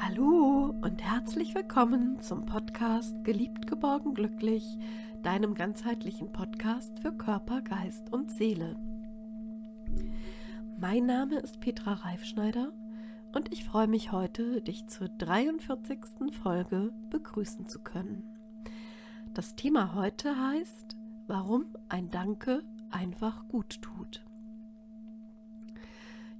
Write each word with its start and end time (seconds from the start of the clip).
Hallo 0.00 0.72
und 0.80 1.02
herzlich 1.02 1.56
willkommen 1.56 2.20
zum 2.20 2.46
Podcast 2.46 3.24
Geliebt, 3.24 3.66
geborgen, 3.66 4.14
glücklich, 4.14 4.78
deinem 5.24 5.54
ganzheitlichen 5.54 6.30
Podcast 6.30 7.00
für 7.00 7.12
Körper, 7.12 7.62
Geist 7.62 8.12
und 8.12 8.30
Seele. 8.30 8.76
Mein 10.78 11.04
Name 11.04 11.40
ist 11.40 11.58
Petra 11.58 11.94
Reifschneider 11.94 12.72
und 13.34 13.52
ich 13.52 13.64
freue 13.64 13.88
mich 13.88 14.12
heute, 14.12 14.62
dich 14.62 14.86
zur 14.86 15.08
43. 15.08 15.98
Folge 16.32 16.92
begrüßen 17.10 17.66
zu 17.66 17.80
können. 17.80 18.22
Das 19.34 19.56
Thema 19.56 19.94
heute 19.94 20.38
heißt, 20.38 20.96
warum 21.26 21.66
ein 21.88 22.08
Danke 22.10 22.62
einfach 22.90 23.48
gut 23.48 23.82
tut. 23.82 24.24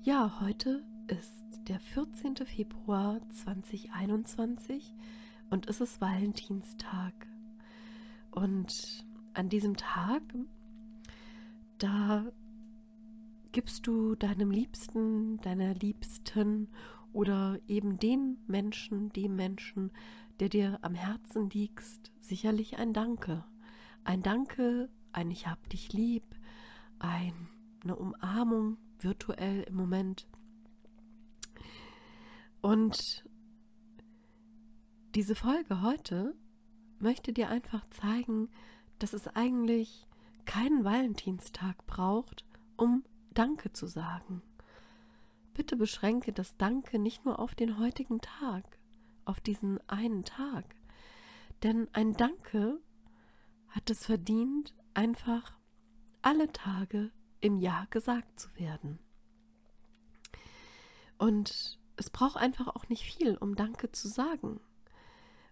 Ja, 0.03 0.41
heute 0.41 0.84
ist 1.09 1.61
der 1.69 1.80
14. 1.80 2.37
Februar 2.45 3.21
2021 3.30 4.95
und 5.48 5.67
es 5.69 5.81
ist 5.81 6.01
Valentinstag. 6.01 7.27
Und 8.31 9.07
an 9.33 9.48
diesem 9.48 9.77
Tag, 9.77 10.23
da 11.79 12.27
gibst 13.53 13.87
du 13.87 14.15
deinem 14.17 14.51
Liebsten, 14.51 15.39
deiner 15.39 15.75
Liebsten 15.75 16.69
oder 17.15 17.59
eben 17.69 17.98
den 17.98 18.37
Menschen, 18.47 19.11
dem 19.15 19.34
Menschen, 19.34 19.91
der 20.41 20.51
dir 20.51 20.79
am 20.83 20.95
Herzen 20.95 21.48
liegt, 21.48 22.12
sicherlich 22.20 22.79
ein 22.79 22.93
Danke. 22.93 23.45
Ein 24.05 24.23
Danke, 24.23 24.91
ein 25.12 25.31
Ich 25.31 25.47
hab 25.47 25.69
dich 25.70 25.93
lieb, 25.93 26.25
ein, 26.98 27.33
eine 27.83 27.97
Umarmung 27.97 28.77
virtuell 29.01 29.62
im 29.62 29.77
Moment 29.77 30.27
und 32.61 33.25
diese 35.14 35.34
Folge 35.34 35.83
heute 35.83 36.37
möchte 36.98 37.33
dir 37.33 37.48
einfach 37.48 37.89
zeigen, 37.91 38.51
dass 38.98 39.12
es 39.12 39.28
eigentlich 39.28 40.06
keinen 40.45 40.84
Valentinstag 40.84 41.86
braucht, 41.86 42.45
um 42.77 43.05
Danke 43.33 43.73
zu 43.73 43.86
sagen. 43.86 44.42
Bitte 45.55 45.77
beschränke 45.77 46.33
das 46.33 46.56
Danke 46.56 46.98
nicht 46.98 47.25
nur 47.25 47.39
auf 47.39 47.55
den 47.55 47.79
heutigen 47.79 48.20
Tag, 48.20 48.79
auf 49.25 49.41
diesen 49.41 49.79
einen 49.89 50.25
Tag. 50.25 50.77
Denn 51.62 51.89
ein 51.92 52.14
Danke 52.14 52.81
hat 53.69 53.91
es 53.91 54.06
verdient, 54.06 54.75
einfach 54.95 55.59
alle 56.23 56.51
Tage 56.53 57.11
im 57.41 57.59
Jahr 57.59 57.86
gesagt 57.89 58.39
zu 58.41 58.55
werden. 58.56 58.98
Und 61.19 61.78
es 61.99 62.11
braucht 62.11 62.37
einfach 62.37 62.69
auch 62.69 62.89
nicht 62.89 63.03
viel, 63.03 63.37
um 63.37 63.57
Danke 63.57 63.91
zu 63.91 64.09
sagen. 64.09 64.61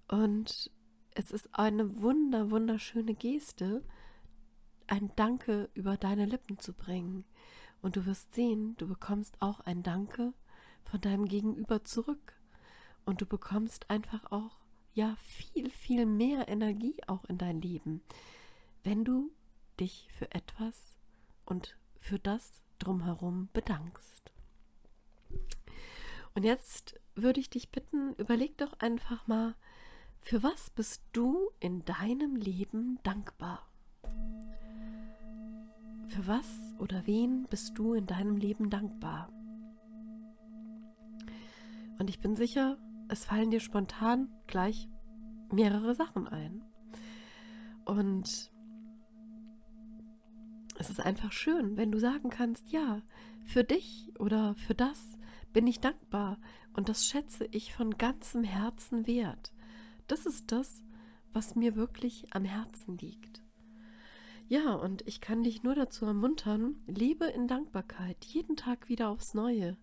Und 0.08 0.70
es 1.14 1.32
ist 1.32 1.48
eine 1.52 2.00
wunder, 2.00 2.50
wunderschöne 2.50 3.14
Geste, 3.14 3.82
ein 4.86 5.10
Danke 5.16 5.68
über 5.74 5.96
deine 5.96 6.24
Lippen 6.24 6.58
zu 6.58 6.72
bringen. 6.72 7.24
Und 7.82 7.96
du 7.96 8.06
wirst 8.06 8.34
sehen, 8.34 8.76
du 8.76 8.86
bekommst 8.86 9.36
auch 9.40 9.60
ein 9.60 9.82
Danke 9.82 10.32
von 10.84 11.00
deinem 11.00 11.26
Gegenüber 11.26 11.84
zurück. 11.84 12.34
Und 13.04 13.20
du 13.20 13.26
bekommst 13.26 13.90
einfach 13.90 14.30
auch, 14.30 14.58
ja, 14.94 15.16
viel, 15.16 15.68
viel 15.70 16.06
mehr 16.06 16.48
Energie 16.48 16.96
auch 17.06 17.24
in 17.24 17.38
dein 17.38 17.60
Leben, 17.60 18.02
wenn 18.82 19.04
du 19.04 19.30
dich 19.78 20.08
für 20.16 20.32
etwas 20.32 20.96
und 21.44 21.76
für 22.00 22.18
das 22.18 22.62
drumherum 22.78 23.48
bedankst. 23.52 24.32
Und 26.36 26.44
jetzt 26.44 27.00
würde 27.14 27.40
ich 27.40 27.48
dich 27.48 27.70
bitten, 27.70 28.12
überleg 28.18 28.58
doch 28.58 28.78
einfach 28.80 29.26
mal, 29.26 29.54
für 30.20 30.42
was 30.42 30.68
bist 30.68 31.02
du 31.14 31.48
in 31.60 31.82
deinem 31.86 32.36
Leben 32.36 32.98
dankbar? 33.04 33.66
Für 36.08 36.26
was 36.26 36.74
oder 36.78 37.06
wen 37.06 37.46
bist 37.48 37.78
du 37.78 37.94
in 37.94 38.06
deinem 38.06 38.36
Leben 38.36 38.68
dankbar? 38.68 39.32
Und 41.98 42.10
ich 42.10 42.20
bin 42.20 42.36
sicher, 42.36 42.76
es 43.08 43.24
fallen 43.24 43.50
dir 43.50 43.60
spontan 43.60 44.28
gleich 44.46 44.90
mehrere 45.50 45.94
Sachen 45.94 46.28
ein. 46.28 46.62
Und 47.86 48.52
es 50.78 50.90
ist 50.90 51.00
einfach 51.00 51.32
schön, 51.32 51.78
wenn 51.78 51.92
du 51.92 51.98
sagen 51.98 52.28
kannst, 52.28 52.70
ja, 52.72 53.00
für 53.46 53.64
dich 53.64 54.12
oder 54.18 54.54
für 54.54 54.74
das, 54.74 55.16
bin 55.56 55.66
ich 55.66 55.80
dankbar 55.80 56.38
und 56.74 56.90
das 56.90 57.06
schätze 57.06 57.48
ich 57.50 57.72
von 57.72 57.96
ganzem 57.96 58.44
Herzen 58.44 59.06
wert. 59.06 59.54
Das 60.06 60.26
ist 60.26 60.52
das, 60.52 60.84
was 61.32 61.54
mir 61.54 61.76
wirklich 61.76 62.26
am 62.34 62.44
Herzen 62.44 62.98
liegt. 62.98 63.42
Ja, 64.48 64.74
und 64.74 65.00
ich 65.08 65.22
kann 65.22 65.44
dich 65.44 65.62
nur 65.62 65.74
dazu 65.74 66.04
ermuntern, 66.04 66.76
lebe 66.86 67.24
in 67.24 67.48
Dankbarkeit 67.48 68.22
jeden 68.26 68.56
Tag 68.56 68.90
wieder 68.90 69.08
aufs 69.08 69.32
Neue 69.32 69.78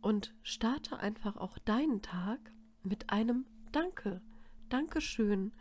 und 0.00 0.34
starte 0.42 0.98
einfach 0.98 1.36
auch 1.36 1.58
deinen 1.58 2.00
Tag 2.00 2.40
mit 2.82 3.10
einem 3.10 3.44
Danke. 3.72 4.22
Dankeschön. 4.70 5.52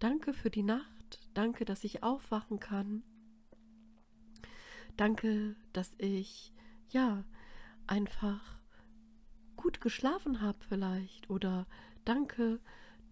Danke 0.00 0.34
für 0.34 0.50
die 0.50 0.64
Nacht. 0.64 1.20
Danke, 1.32 1.64
dass 1.64 1.84
ich 1.84 2.02
aufwachen 2.02 2.58
kann. 2.58 3.04
Danke, 4.96 5.54
dass 5.72 5.94
ich 5.98 6.52
ja 6.88 7.22
einfach 7.86 8.63
gut 9.64 9.80
geschlafen 9.80 10.42
habe 10.42 10.58
vielleicht 10.68 11.30
oder 11.30 11.66
danke, 12.04 12.60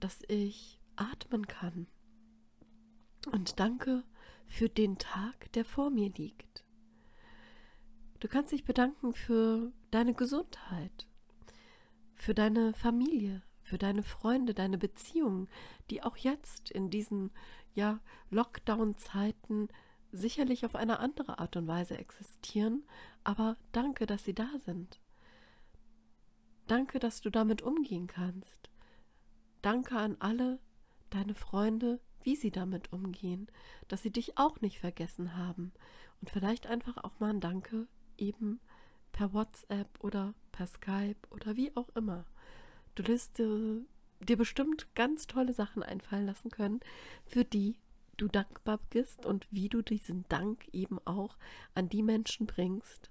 dass 0.00 0.22
ich 0.28 0.78
atmen 0.96 1.46
kann. 1.46 1.86
Und 3.32 3.58
danke 3.58 4.04
für 4.46 4.68
den 4.68 4.98
Tag, 4.98 5.50
der 5.54 5.64
vor 5.64 5.88
mir 5.88 6.10
liegt. 6.10 6.62
Du 8.20 8.28
kannst 8.28 8.52
dich 8.52 8.64
bedanken 8.64 9.14
für 9.14 9.72
deine 9.90 10.12
Gesundheit, 10.12 11.08
für 12.16 12.34
deine 12.34 12.74
Familie, 12.74 13.42
für 13.62 13.78
deine 13.78 14.02
Freunde, 14.02 14.52
deine 14.52 14.76
Beziehungen, 14.76 15.48
die 15.88 16.02
auch 16.02 16.18
jetzt 16.18 16.70
in 16.70 16.90
diesen 16.90 17.30
ja 17.72 17.98
Lockdown-Zeiten 18.28 19.68
sicherlich 20.10 20.66
auf 20.66 20.74
eine 20.74 20.98
andere 20.98 21.38
Art 21.38 21.56
und 21.56 21.66
Weise 21.66 21.96
existieren, 21.96 22.84
aber 23.24 23.56
danke, 23.72 24.04
dass 24.04 24.24
sie 24.24 24.34
da 24.34 24.50
sind. 24.66 25.01
Danke, 26.72 27.00
dass 27.00 27.20
du 27.20 27.28
damit 27.28 27.60
umgehen 27.60 28.06
kannst. 28.06 28.70
Danke 29.60 29.94
an 29.94 30.16
alle 30.20 30.58
deine 31.10 31.34
Freunde, 31.34 32.00
wie 32.22 32.34
sie 32.34 32.50
damit 32.50 32.94
umgehen, 32.94 33.46
dass 33.88 34.02
sie 34.02 34.10
dich 34.10 34.38
auch 34.38 34.62
nicht 34.62 34.78
vergessen 34.78 35.36
haben. 35.36 35.74
Und 36.22 36.30
vielleicht 36.30 36.66
einfach 36.66 36.96
auch 36.96 37.20
mal 37.20 37.28
ein 37.28 37.40
Danke 37.40 37.88
eben 38.16 38.58
per 39.12 39.34
WhatsApp 39.34 40.02
oder 40.02 40.32
per 40.50 40.66
Skype 40.66 41.18
oder 41.28 41.56
wie 41.56 41.76
auch 41.76 41.90
immer. 41.90 42.24
Du 42.94 43.06
wirst 43.06 43.36
dir, 43.36 43.84
dir 44.20 44.38
bestimmt 44.38 44.94
ganz 44.94 45.26
tolle 45.26 45.52
Sachen 45.52 45.82
einfallen 45.82 46.24
lassen 46.24 46.50
können, 46.50 46.80
für 47.26 47.44
die 47.44 47.76
du 48.16 48.28
dankbar 48.28 48.80
bist 48.88 49.26
und 49.26 49.46
wie 49.50 49.68
du 49.68 49.82
diesen 49.82 50.24
Dank 50.30 50.66
eben 50.72 50.98
auch 51.04 51.36
an 51.74 51.90
die 51.90 52.02
Menschen 52.02 52.46
bringst, 52.46 53.10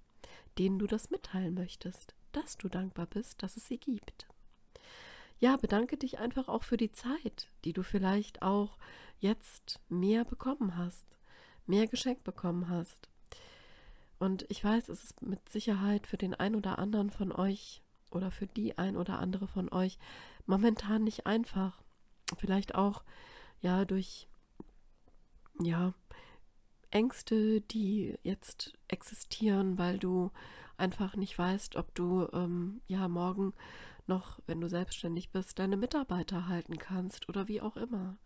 denen 0.57 0.79
du 0.79 0.87
das 0.87 1.11
mitteilen 1.11 1.53
möchtest 1.53 2.15
dass 2.35 2.57
du 2.57 2.69
dankbar 2.69 3.05
bist, 3.05 3.41
dass 3.43 3.57
es 3.57 3.67
sie 3.67 3.77
gibt. 3.77 4.27
Ja, 5.39 5.57
bedanke 5.57 5.97
dich 5.97 6.19
einfach 6.19 6.47
auch 6.47 6.63
für 6.63 6.77
die 6.77 6.91
Zeit, 6.91 7.49
die 7.65 7.73
du 7.73 7.83
vielleicht 7.83 8.41
auch 8.41 8.77
jetzt 9.19 9.79
mehr 9.89 10.23
bekommen 10.23 10.77
hast, 10.77 11.07
mehr 11.65 11.87
geschenkt 11.87 12.23
bekommen 12.23 12.69
hast. 12.69 13.09
Und 14.19 14.45
ich 14.49 14.63
weiß, 14.63 14.89
es 14.89 15.03
ist 15.03 15.21
mit 15.23 15.49
Sicherheit 15.49 16.05
für 16.05 16.17
den 16.17 16.35
ein 16.35 16.53
oder 16.53 16.77
anderen 16.77 17.09
von 17.09 17.31
euch 17.31 17.81
oder 18.11 18.29
für 18.29 18.45
die 18.45 18.77
ein 18.77 18.95
oder 18.95 19.17
andere 19.17 19.47
von 19.47 19.71
euch 19.71 19.97
momentan 20.45 21.03
nicht 21.03 21.25
einfach. 21.25 21.81
Vielleicht 22.37 22.75
auch 22.75 23.03
ja 23.61 23.83
durch 23.85 24.27
ja 25.59 25.93
Ängste, 26.91 27.61
die 27.61 28.17
jetzt 28.23 28.77
existieren, 28.87 29.77
weil 29.77 29.97
du 29.97 30.31
einfach 30.77 31.15
nicht 31.15 31.37
weißt, 31.37 31.75
ob 31.75 31.93
du 31.95 32.27
ähm, 32.33 32.81
ja 32.87 33.07
morgen 33.07 33.53
noch, 34.07 34.39
wenn 34.45 34.59
du 34.59 34.67
selbstständig 34.67 35.31
bist, 35.31 35.59
deine 35.59 35.77
Mitarbeiter 35.77 36.47
halten 36.47 36.77
kannst 36.77 37.29
oder 37.29 37.47
wie 37.47 37.61
auch 37.61 37.77
immer. 37.77 38.17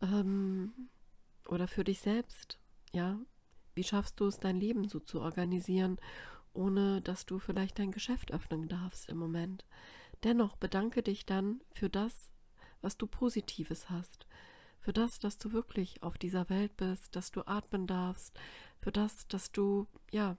Ähm, 0.00 0.72
oder 1.48 1.68
für 1.68 1.84
dich 1.84 2.00
selbst, 2.00 2.58
ja. 2.92 3.18
Wie 3.74 3.84
schaffst 3.84 4.20
du 4.20 4.26
es, 4.26 4.38
dein 4.38 4.60
Leben 4.60 4.86
so 4.88 5.00
zu 5.00 5.22
organisieren, 5.22 5.98
ohne 6.52 7.00
dass 7.00 7.24
du 7.24 7.38
vielleicht 7.38 7.78
dein 7.78 7.90
Geschäft 7.90 8.30
öffnen 8.30 8.68
darfst 8.68 9.08
im 9.08 9.16
Moment? 9.16 9.64
Dennoch 10.24 10.56
bedanke 10.56 11.02
dich 11.02 11.24
dann 11.24 11.62
für 11.72 11.88
das, 11.88 12.30
was 12.82 12.98
du 12.98 13.06
Positives 13.06 13.88
hast, 13.88 14.26
für 14.82 14.92
das, 14.92 15.20
dass 15.20 15.38
du 15.38 15.52
wirklich 15.52 16.02
auf 16.02 16.18
dieser 16.18 16.50
Welt 16.50 16.76
bist, 16.76 17.14
dass 17.14 17.30
du 17.30 17.46
atmen 17.46 17.86
darfst, 17.86 18.38
für 18.80 18.90
das, 18.92 19.28
dass 19.28 19.52
du, 19.52 19.86
ja, 20.10 20.36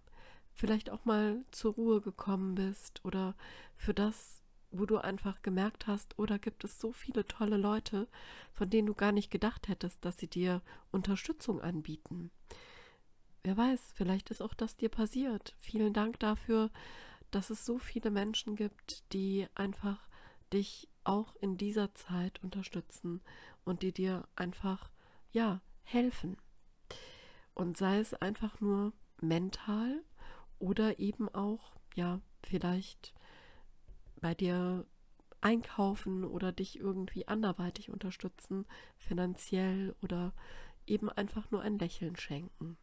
vielleicht 0.52 0.90
auch 0.90 1.06
mal 1.06 1.44
zur 1.52 1.74
Ruhe 1.74 2.02
gekommen 2.02 2.56
bist 2.56 3.04
oder 3.06 3.36
für 3.76 3.94
das, 3.94 4.42
wo 4.70 4.86
du 4.86 4.98
einfach 4.98 5.42
gemerkt 5.42 5.88
hast, 5.88 6.20
oder 6.20 6.36
oh, 6.36 6.40
gibt 6.40 6.64
es 6.64 6.80
so 6.80 6.92
viele 6.92 7.26
tolle 7.26 7.58
Leute, 7.58 8.08
von 8.54 8.70
denen 8.70 8.88
du 8.88 8.94
gar 8.94 9.12
nicht 9.12 9.32
gedacht 9.32 9.68
hättest, 9.70 10.04
dass 10.04 10.18
sie 10.18 10.28
dir 10.28 10.62
Unterstützung 10.92 11.62
anbieten. 11.62 12.30
Wer 13.44 13.56
weiß, 13.56 13.94
vielleicht 13.96 14.30
ist 14.30 14.42
auch 14.42 14.54
das 14.54 14.76
dir 14.76 14.90
passiert. 14.90 15.56
Vielen 15.58 15.94
Dank 15.94 16.20
dafür, 16.20 16.70
dass 17.32 17.50
es 17.50 17.66
so 17.66 17.78
viele 17.78 18.12
Menschen 18.12 18.56
gibt, 18.56 19.04
die 19.14 19.48
einfach 19.56 20.08
dich 20.52 20.90
auch 21.06 21.36
in 21.38 21.58
dieser 21.58 21.94
Zeit 21.96 22.44
unterstützen 22.44 23.22
und 23.64 23.82
die 23.82 23.92
dir 23.92 24.28
einfach, 24.36 24.92
ja, 25.32 25.62
helfen. 25.84 26.38
Und 27.54 27.78
sei 27.78 28.00
es 28.00 28.14
einfach 28.14 28.60
nur 28.62 28.94
mental 29.22 30.04
oder 30.60 31.00
eben 31.00 31.30
auch, 31.30 31.76
ja, 31.96 32.22
vielleicht 32.44 33.14
bei 34.20 34.34
dir 34.34 34.86
einkaufen 35.42 36.24
oder 36.24 36.52
dich 36.52 36.80
irgendwie 36.80 37.28
anderweitig 37.28 37.90
unterstützen, 37.90 38.66
finanziell 38.98 39.96
oder 40.02 40.34
eben 40.88 41.10
einfach 41.10 41.52
nur 41.52 41.62
ein 41.62 41.78
Lächeln 41.78 42.16
schenken. 42.16 42.78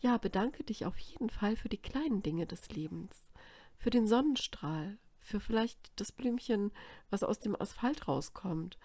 Ja, 0.00 0.18
bedanke 0.18 0.64
dich 0.64 0.84
auf 0.84 0.98
jeden 0.98 1.30
Fall 1.30 1.56
für 1.56 1.68
die 1.68 1.80
kleinen 1.80 2.22
Dinge 2.22 2.46
des 2.46 2.70
Lebens, 2.70 3.30
für 3.76 3.90
den 3.90 4.06
Sonnenstrahl, 4.06 4.98
für 5.22 5.40
vielleicht 5.40 5.92
das 5.96 6.12
Blümchen, 6.12 6.72
was 7.10 7.22
aus 7.22 7.38
dem 7.38 7.60
Asphalt 7.60 8.08
rauskommt. 8.08 8.78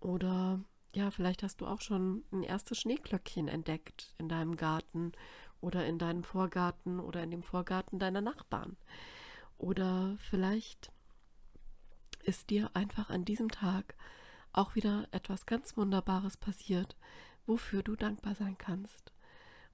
Oder 0.00 0.60
ja, 0.94 1.10
vielleicht 1.10 1.42
hast 1.42 1.60
du 1.60 1.66
auch 1.66 1.80
schon 1.80 2.24
ein 2.32 2.42
erstes 2.42 2.78
Schneeglöckchen 2.78 3.48
entdeckt 3.48 4.14
in 4.18 4.28
deinem 4.28 4.56
Garten 4.56 5.12
oder 5.60 5.86
in 5.86 5.98
deinem 5.98 6.24
Vorgarten 6.24 7.00
oder 7.00 7.22
in 7.22 7.30
dem 7.30 7.42
Vorgarten 7.42 7.98
deiner 7.98 8.20
Nachbarn. 8.20 8.76
Oder 9.58 10.16
vielleicht 10.18 10.90
ist 12.22 12.50
dir 12.50 12.70
einfach 12.74 13.10
an 13.10 13.24
diesem 13.24 13.50
Tag 13.50 13.94
auch 14.52 14.74
wieder 14.74 15.08
etwas 15.10 15.46
ganz 15.46 15.76
Wunderbares 15.76 16.36
passiert, 16.36 16.96
wofür 17.46 17.82
du 17.82 17.96
dankbar 17.96 18.34
sein 18.34 18.56
kannst. 18.56 19.12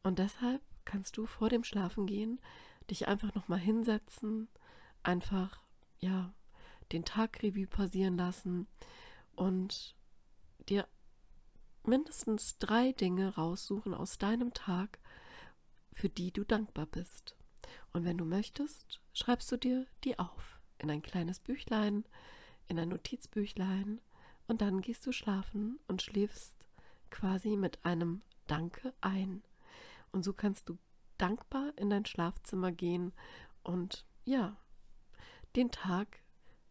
Und 0.03 0.19
deshalb 0.19 0.62
kannst 0.85 1.17
du 1.17 1.27
vor 1.27 1.49
dem 1.49 1.65
Schlafengehen 1.65 2.41
dich 2.91 3.07
einfach 3.07 3.35
nochmal 3.35 3.59
hinsetzen, 3.59 4.49
einfach, 5.03 5.61
ja, 6.00 6.32
den 6.93 7.05
Tag 7.05 7.43
Revue 7.43 7.67
passieren 7.67 8.17
lassen 8.17 8.67
und 9.37 9.94
dir 10.69 10.87
mindestens 11.85 12.58
drei 12.58 12.93
Dinge 12.93 13.35
raussuchen 13.35 13.94
aus 13.94 14.19
deinem 14.19 14.52
Tag, 14.52 14.99
für 15.93 16.08
die 16.08 16.32
du 16.32 16.44
dankbar 16.44 16.87
bist. 16.87 17.37
Und 17.93 18.05
wenn 18.05 18.19
du 18.19 18.25
möchtest, 18.25 19.00
schreibst 19.12 19.50
du 19.52 19.56
dir 19.56 19.87
die 20.05 20.19
auf 20.19 20.61
in 20.79 20.91
ein 20.91 21.02
kleines 21.02 21.41
Büchlein, 21.41 22.05
in 22.69 22.79
ein 22.79 22.88
Notizbüchlein 22.88 24.00
und 24.47 24.62
dann 24.62 24.81
gehst 24.81 25.06
du 25.06 25.12
schlafen 25.12 25.79
und 25.88 26.02
schläfst 26.02 26.55
quasi 27.11 27.56
mit 27.56 27.85
einem 27.85 28.23
Danke 28.47 28.94
ein. 29.00 29.43
Und 30.12 30.25
so 30.25 30.32
kannst 30.32 30.69
du 30.69 30.79
dankbar 31.19 31.73
in 31.76 31.91
dein 31.91 32.06
Schlafzimmer 32.06 32.73
gehen 32.73 33.12
und 33.62 34.06
ja, 34.25 34.56
den 35.56 35.70
Tag 35.70 36.20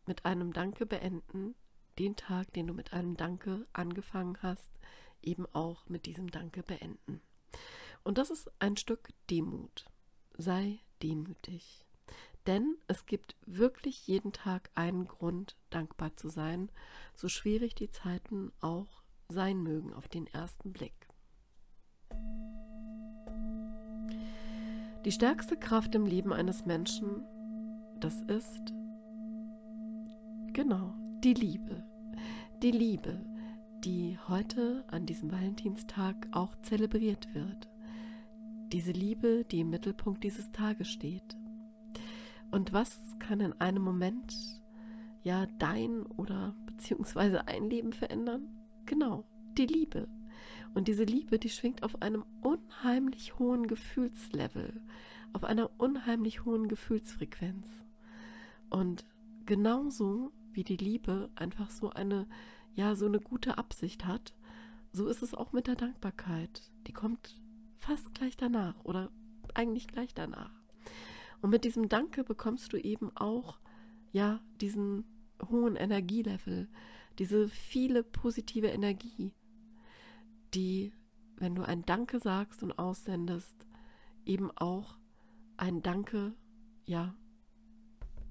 mit 0.05 0.25
einem 0.25 0.53
Danke 0.53 0.85
beenden, 0.85 1.55
den 1.97 2.15
Tag, 2.15 2.53
den 2.53 2.67
du 2.67 2.73
mit 2.73 2.93
einem 2.93 3.17
Danke 3.17 3.67
angefangen 3.73 4.37
hast, 4.41 4.71
eben 5.21 5.45
auch 5.53 5.87
mit 5.89 6.05
diesem 6.05 6.31
Danke 6.31 6.63
beenden. 6.63 7.21
Und 8.03 8.17
das 8.17 8.29
ist 8.29 8.49
ein 8.59 8.77
Stück 8.77 9.09
Demut. 9.29 9.85
Sei 10.37 10.79
demütig. 11.03 11.85
Denn 12.47 12.77
es 12.87 13.05
gibt 13.05 13.35
wirklich 13.45 14.07
jeden 14.07 14.31
Tag 14.31 14.71
einen 14.73 15.05
Grund, 15.07 15.57
dankbar 15.69 16.15
zu 16.15 16.29
sein, 16.29 16.71
so 17.13 17.27
schwierig 17.27 17.75
die 17.75 17.91
Zeiten 17.91 18.51
auch 18.61 19.03
sein 19.27 19.61
mögen 19.61 19.93
auf 19.93 20.07
den 20.07 20.25
ersten 20.27 20.71
Blick. 20.71 21.07
Die 25.05 25.11
stärkste 25.11 25.57
Kraft 25.57 25.93
im 25.95 26.05
Leben 26.05 26.33
eines 26.33 26.65
Menschen, 26.65 27.23
das 27.99 28.21
ist 28.23 28.73
genau 30.53 30.93
die 31.23 31.33
Liebe. 31.33 31.83
Die 32.61 32.71
Liebe, 32.71 33.25
die 33.83 34.17
heute 34.27 34.85
an 34.87 35.05
diesem 35.05 35.31
Valentinstag 35.31 36.27
auch 36.31 36.55
zelebriert 36.61 37.33
wird. 37.33 37.69
Diese 38.71 38.91
Liebe, 38.91 39.45
die 39.51 39.61
im 39.61 39.69
Mittelpunkt 39.69 40.23
dieses 40.23 40.51
Tages 40.51 40.89
steht. 40.89 41.37
Und 42.51 42.71
was 42.71 42.99
kann 43.19 43.41
in 43.41 43.53
einem 43.59 43.83
Moment 43.83 44.61
ja 45.23 45.45
dein 45.57 46.05
oder 46.05 46.55
beziehungsweise 46.65 47.47
ein 47.47 47.69
Leben 47.69 47.93
verändern? 47.93 48.47
Genau, 48.85 49.25
die 49.57 49.65
Liebe. 49.65 50.07
Und 50.73 50.87
diese 50.87 51.03
Liebe, 51.03 51.39
die 51.39 51.49
schwingt 51.49 51.83
auf 51.83 52.01
einem 52.01 52.23
unheimlich 52.41 53.39
hohen 53.39 53.67
Gefühlslevel, 53.67 54.81
auf 55.33 55.43
einer 55.43 55.69
unheimlich 55.77 56.45
hohen 56.45 56.67
Gefühlsfrequenz. 56.67 57.67
Und 58.69 59.05
genauso 59.45 60.31
wie 60.51 60.63
die 60.63 60.77
Liebe 60.77 61.29
einfach 61.35 61.69
so 61.69 61.89
eine, 61.89 62.27
ja, 62.75 62.95
so 62.95 63.05
eine 63.05 63.19
gute 63.19 63.57
Absicht 63.57 64.05
hat, 64.05 64.33
so 64.91 65.07
ist 65.07 65.21
es 65.21 65.33
auch 65.33 65.51
mit 65.51 65.67
der 65.67 65.75
Dankbarkeit. 65.75 66.71
Die 66.87 66.93
kommt 66.93 67.39
fast 67.77 68.13
gleich 68.13 68.37
danach 68.37 68.83
oder 68.83 69.11
eigentlich 69.53 69.87
gleich 69.87 70.13
danach. 70.13 70.51
Und 71.41 71.51
mit 71.51 71.63
diesem 71.63 71.89
Danke 71.89 72.23
bekommst 72.23 72.73
du 72.73 72.77
eben 72.77 73.15
auch, 73.15 73.59
ja, 74.11 74.41
diesen 74.59 75.05
hohen 75.49 75.75
Energielevel, 75.75 76.67
diese 77.17 77.47
viele 77.47 78.03
positive 78.03 78.67
Energie, 78.67 79.31
die, 80.53 80.93
wenn 81.37 81.55
du 81.55 81.63
ein 81.63 81.85
Danke 81.85 82.19
sagst 82.19 82.63
und 82.63 82.77
aussendest, 82.77 83.67
eben 84.25 84.51
auch 84.51 84.97
ein 85.57 85.81
Danke, 85.81 86.33
ja, 86.85 87.15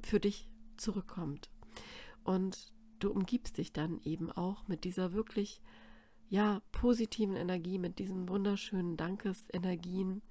für 0.03 0.21
dich 0.21 0.49
zurückkommt. 0.77 1.51
Und 2.25 2.73
du 2.99 3.11
umgibst 3.11 3.59
dich 3.59 3.73
dann 3.73 4.01
eben 4.03 4.31
auch 4.31 4.67
mit 4.69 4.85
dieser 4.85 5.13
wirklich, 5.13 5.63
ja, 6.29 6.61
positiven 6.73 7.37
Energie, 7.37 7.79
mit 7.79 7.99
diesen 7.99 8.29
wunderschönen 8.29 8.97
Dankesenergien. 8.97 10.23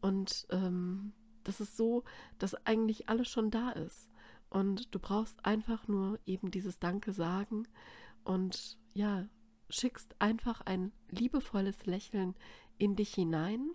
Und 0.00 0.46
ähm, 0.50 1.12
das 1.44 1.60
ist 1.60 1.76
so, 1.76 2.04
dass 2.38 2.54
eigentlich 2.66 3.08
alles 3.08 3.28
schon 3.28 3.50
da 3.50 3.70
ist. 3.70 4.10
Und 4.50 4.94
du 4.94 4.98
brauchst 4.98 5.44
einfach 5.44 5.88
nur 5.88 6.18
eben 6.26 6.50
dieses 6.50 6.78
Danke 6.78 7.12
sagen 7.12 7.68
und 8.24 8.78
ja, 8.94 9.28
schickst 9.68 10.16
einfach 10.20 10.62
ein 10.62 10.92
liebevolles 11.10 11.86
Lächeln 11.86 12.34
in 12.78 12.96
dich 12.96 13.14
hinein 13.14 13.70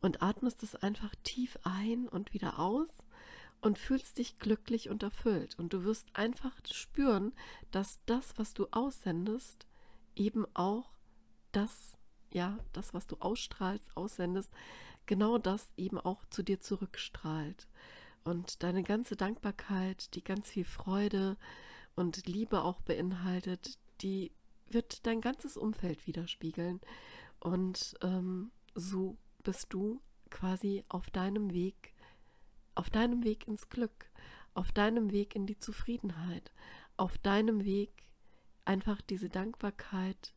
und 0.00 0.22
atmest 0.22 0.62
es 0.62 0.74
einfach 0.76 1.14
tief 1.22 1.58
ein 1.62 2.08
und 2.08 2.32
wieder 2.32 2.58
aus 2.58 2.88
und 3.66 3.80
fühlst 3.80 4.18
dich 4.18 4.38
glücklich 4.38 4.90
und 4.90 5.02
erfüllt. 5.02 5.58
Und 5.58 5.72
du 5.72 5.82
wirst 5.82 6.06
einfach 6.12 6.54
spüren, 6.70 7.32
dass 7.72 7.98
das, 8.06 8.38
was 8.38 8.54
du 8.54 8.68
aussendest, 8.70 9.66
eben 10.14 10.46
auch 10.54 10.88
das, 11.50 11.98
ja, 12.32 12.60
das, 12.72 12.94
was 12.94 13.08
du 13.08 13.16
ausstrahlst, 13.16 13.96
aussendest, 13.96 14.52
genau 15.06 15.36
das 15.38 15.72
eben 15.76 15.98
auch 15.98 16.24
zu 16.30 16.44
dir 16.44 16.60
zurückstrahlt. 16.60 17.66
Und 18.22 18.62
deine 18.62 18.84
ganze 18.84 19.16
Dankbarkeit, 19.16 20.14
die 20.14 20.22
ganz 20.22 20.48
viel 20.48 20.64
Freude 20.64 21.36
und 21.96 22.24
Liebe 22.28 22.62
auch 22.62 22.80
beinhaltet, 22.82 23.80
die 24.00 24.30
wird 24.68 25.04
dein 25.08 25.20
ganzes 25.20 25.56
Umfeld 25.56 26.06
widerspiegeln. 26.06 26.80
Und 27.40 27.96
ähm, 28.00 28.52
so 28.76 29.18
bist 29.42 29.66
du 29.70 30.00
quasi 30.30 30.84
auf 30.88 31.10
deinem 31.10 31.52
Weg, 31.52 31.95
auf 32.76 32.90
deinem 32.90 33.24
Weg 33.24 33.48
ins 33.48 33.68
Glück, 33.68 34.10
auf 34.54 34.70
deinem 34.70 35.10
Weg 35.10 35.34
in 35.34 35.46
die 35.46 35.58
Zufriedenheit, 35.58 36.52
auf 36.96 37.18
deinem 37.18 37.64
Weg 37.64 38.06
einfach 38.64 39.00
diese 39.00 39.28
Dankbarkeit, 39.28 40.34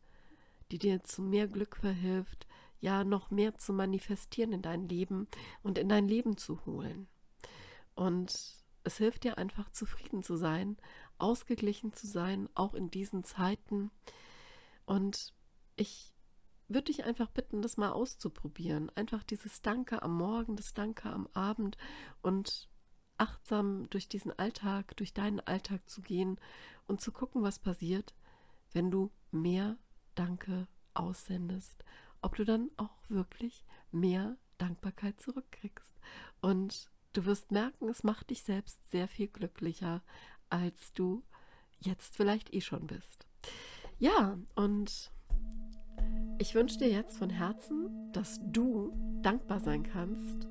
die 0.72 0.79
dir 0.79 1.03
zu 1.03 1.22
mehr 1.22 1.48
Glück 1.48 1.75
verhilft, 1.75 2.48
ja 2.79 3.03
noch 3.03 3.29
mehr 3.29 3.55
zu 3.58 3.74
manifestieren 3.74 4.53
in 4.53 4.62
dein 4.62 4.88
Leben 4.88 5.27
und 5.63 5.77
in 5.77 5.89
dein 5.89 6.08
Leben 6.08 6.38
zu 6.38 6.65
holen. 6.65 7.08
Und 7.96 8.60
es 8.84 8.98
hilft 8.98 9.25
dir 9.25 9.38
einfach 9.38 9.69
zufrieden 9.72 10.24
zu 10.24 10.38
sein, 10.38 10.77
ausgeglichen 11.17 11.93
zu 11.93 12.08
sein, 12.08 12.48
auch 12.55 12.74
in 12.74 12.89
diesen 12.89 13.24
Zeiten. 13.24 13.91
Und 14.86 15.34
ich 15.75 16.13
würde 16.69 16.85
dich 16.85 17.03
einfach 17.03 17.29
bitten, 17.29 17.61
das 17.61 17.77
mal 17.77 17.91
auszuprobieren. 17.91 18.91
Einfach 18.95 19.23
dieses 19.23 19.61
Danke 19.61 20.01
am 20.01 20.15
Morgen, 20.15 20.55
das 20.55 20.73
Danke 20.73 21.09
am 21.09 21.27
Abend 21.33 21.77
und 22.21 22.69
achtsam 23.17 23.89
durch 23.89 24.07
diesen 24.07 24.31
Alltag, 24.38 24.95
durch 24.97 25.13
deinen 25.13 25.39
Alltag 25.41 25.89
zu 25.89 26.01
gehen 26.01 26.39
und 26.88 27.01
zu 27.01 27.11
gucken, 27.11 27.43
was 27.43 27.59
passiert, 27.59 28.15
wenn 28.71 28.91
du 28.91 29.11
mehr 29.31 29.77
Danke 30.15 30.67
aussendest. 30.93 31.83
Ob 32.21 32.35
du 32.35 32.45
dann 32.45 32.69
auch 32.77 32.97
wirklich 33.09 33.65
mehr 33.91 34.38
Dankbarkeit 34.57 35.19
zurückkriegst. 35.19 35.99
Und 36.41 36.89
du 37.13 37.25
wirst 37.25 37.51
merken, 37.51 37.89
es 37.89 38.03
macht 38.03 38.29
dich 38.29 38.43
selbst 38.43 38.79
sehr 38.89 39.07
viel 39.07 39.27
glücklicher, 39.27 40.03
als 40.49 40.93
du 40.93 41.23
jetzt 41.79 42.15
vielleicht 42.15 42.53
eh 42.53 42.61
schon 42.61 42.88
bist. 42.88 43.27
Ja, 43.97 44.38
und 44.55 45.11
ich 46.39 46.55
wünsche 46.55 46.79
dir 46.79 46.89
jetzt 46.89 47.17
von 47.17 47.29
Herzen, 47.29 47.89
dass 48.13 48.39
du 48.41 48.93
dankbar 49.22 49.60
sein 49.60 49.84
kannst 49.84 50.48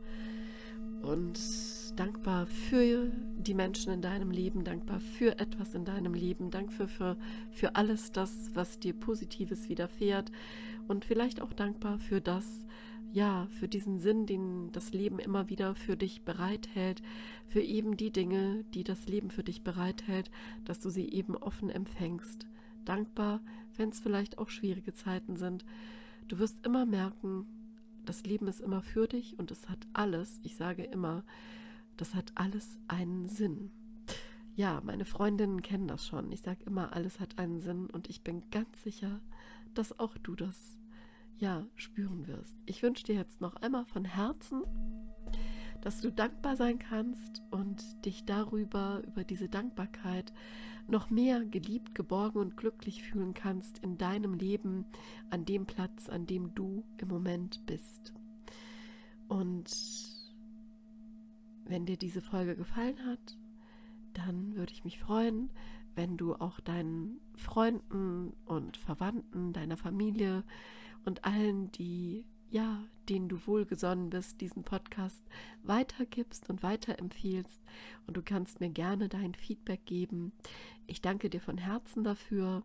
und 1.02 1.40
dankbar 1.96 2.46
für 2.46 3.10
die 3.36 3.54
Menschen 3.54 3.92
in 3.92 4.02
deinem 4.02 4.30
Leben, 4.30 4.64
dankbar 4.64 5.00
für 5.00 5.38
etwas 5.38 5.74
in 5.74 5.86
deinem 5.86 6.12
Leben, 6.12 6.50
dankbar 6.50 6.88
für, 6.88 7.16
für 7.50 7.74
alles 7.74 8.12
das, 8.12 8.50
was 8.54 8.78
dir 8.78 8.92
Positives 8.92 9.70
widerfährt 9.70 10.30
und 10.88 11.06
vielleicht 11.06 11.40
auch 11.40 11.54
dankbar 11.54 11.98
für 11.98 12.20
das, 12.20 12.66
ja, 13.10 13.46
für 13.58 13.66
diesen 13.66 13.98
Sinn, 13.98 14.26
den 14.26 14.70
das 14.72 14.92
Leben 14.92 15.18
immer 15.18 15.48
wieder 15.48 15.74
für 15.74 15.96
dich 15.96 16.22
bereithält, 16.22 17.00
für 17.46 17.62
eben 17.62 17.96
die 17.96 18.12
Dinge, 18.12 18.64
die 18.74 18.84
das 18.84 19.08
Leben 19.08 19.30
für 19.30 19.42
dich 19.42 19.62
bereithält, 19.62 20.30
dass 20.66 20.80
du 20.80 20.90
sie 20.90 21.08
eben 21.08 21.34
offen 21.34 21.70
empfängst. 21.70 22.46
Dankbar, 22.88 23.40
wenn 23.76 23.90
es 23.90 24.00
vielleicht 24.00 24.38
auch 24.38 24.48
schwierige 24.48 24.94
Zeiten 24.94 25.36
sind. 25.36 25.64
Du 26.26 26.38
wirst 26.38 26.64
immer 26.64 26.86
merken, 26.86 27.46
das 28.04 28.24
Leben 28.24 28.48
ist 28.48 28.60
immer 28.60 28.82
für 28.82 29.06
dich 29.06 29.38
und 29.38 29.50
es 29.50 29.68
hat 29.68 29.86
alles, 29.92 30.40
ich 30.42 30.56
sage 30.56 30.84
immer, 30.84 31.24
das 31.96 32.14
hat 32.14 32.32
alles 32.34 32.78
einen 32.88 33.28
Sinn. 33.28 33.70
Ja, 34.54 34.80
meine 34.82 35.04
Freundinnen 35.04 35.62
kennen 35.62 35.86
das 35.86 36.06
schon. 36.06 36.32
Ich 36.32 36.40
sage 36.40 36.64
immer, 36.64 36.92
alles 36.92 37.20
hat 37.20 37.38
einen 37.38 37.60
Sinn 37.60 37.88
und 37.90 38.08
ich 38.08 38.22
bin 38.22 38.50
ganz 38.50 38.82
sicher, 38.82 39.20
dass 39.74 39.98
auch 39.98 40.16
du 40.18 40.34
das 40.34 40.78
ja 41.36 41.66
spüren 41.76 42.26
wirst. 42.26 42.56
Ich 42.66 42.82
wünsche 42.82 43.04
dir 43.04 43.14
jetzt 43.14 43.40
noch 43.40 43.56
einmal 43.56 43.84
von 43.84 44.04
Herzen, 44.04 44.62
dass 45.80 46.00
du 46.00 46.10
dankbar 46.10 46.56
sein 46.56 46.78
kannst 46.78 47.42
und 47.50 48.04
dich 48.04 48.24
darüber, 48.24 49.02
über 49.06 49.24
diese 49.24 49.48
Dankbarkeit, 49.48 50.32
noch 50.88 51.10
mehr 51.10 51.44
geliebt, 51.44 51.94
geborgen 51.94 52.38
und 52.38 52.56
glücklich 52.56 53.02
fühlen 53.02 53.34
kannst 53.34 53.78
in 53.78 53.98
deinem 53.98 54.34
Leben, 54.34 54.86
an 55.30 55.44
dem 55.44 55.66
Platz, 55.66 56.08
an 56.08 56.26
dem 56.26 56.54
du 56.54 56.84
im 56.96 57.08
Moment 57.08 57.64
bist. 57.66 58.14
Und 59.28 59.70
wenn 61.66 61.84
dir 61.84 61.98
diese 61.98 62.22
Folge 62.22 62.56
gefallen 62.56 63.04
hat, 63.04 63.36
dann 64.14 64.56
würde 64.56 64.72
ich 64.72 64.84
mich 64.84 64.98
freuen, 64.98 65.50
wenn 65.94 66.16
du 66.16 66.34
auch 66.34 66.60
deinen 66.60 67.20
Freunden 67.34 68.32
und 68.46 68.76
Verwandten, 68.76 69.52
deiner 69.52 69.76
Familie 69.76 70.44
und 71.04 71.24
allen, 71.24 71.70
die 71.72 72.24
ja, 72.50 72.84
denen 73.08 73.28
du 73.28 73.46
wohlgesonnen 73.46 74.10
bist, 74.10 74.40
diesen 74.40 74.64
Podcast 74.64 75.22
weitergibst 75.62 76.48
und 76.48 76.62
weiterempfiehlst. 76.62 77.60
Und 78.06 78.16
du 78.16 78.22
kannst 78.22 78.60
mir 78.60 78.70
gerne 78.70 79.08
dein 79.08 79.34
Feedback 79.34 79.84
geben. 79.86 80.32
Ich 80.86 81.00
danke 81.00 81.30
dir 81.30 81.40
von 81.40 81.58
Herzen 81.58 82.04
dafür 82.04 82.62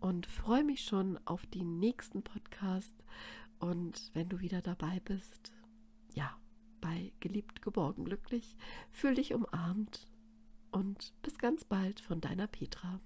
und 0.00 0.26
freue 0.26 0.64
mich 0.64 0.84
schon 0.84 1.18
auf 1.24 1.46
den 1.46 1.78
nächsten 1.78 2.22
Podcast. 2.22 2.94
Und 3.58 4.10
wenn 4.14 4.28
du 4.28 4.40
wieder 4.40 4.62
dabei 4.62 5.00
bist, 5.04 5.52
ja, 6.14 6.36
bei 6.80 7.12
Geliebt, 7.20 7.62
Geborgen, 7.62 8.04
Glücklich, 8.04 8.56
fühl 8.90 9.14
dich 9.14 9.34
umarmt 9.34 10.06
und 10.70 11.14
bis 11.22 11.38
ganz 11.38 11.64
bald 11.64 12.00
von 12.00 12.20
deiner 12.20 12.46
Petra. 12.46 13.00